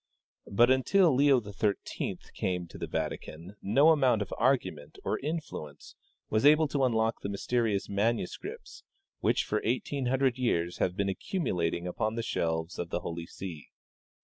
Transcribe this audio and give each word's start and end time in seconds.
But 0.51 0.71
until 0.71 1.13
Leo 1.13 1.39
XIII 1.39 2.17
came 2.33 2.65
to 2.65 2.79
the 2.79 2.87
Vatican 2.87 3.55
no 3.61 3.89
amount 3.89 4.23
of 4.23 4.33
argument 4.35 4.97
or 5.03 5.19
influence 5.19 5.93
Avas 6.31 6.43
able 6.43 6.67
to 6.69 6.83
unlock 6.83 7.21
the 7.21 7.29
mysterious 7.29 7.87
manuscrii3ts, 7.87 8.81
which 9.19 9.43
for 9.43 9.61
eighteen 9.63 10.07
hundred 10.07 10.39
years 10.39 10.79
have 10.79 10.97
been 10.97 11.07
accumulating 11.09 11.85
upon 11.85 12.15
the 12.15 12.23
shelves 12.23 12.79
of 12.79 12.89
the 12.89 13.01
Holy 13.01 13.27
See. 13.27 13.67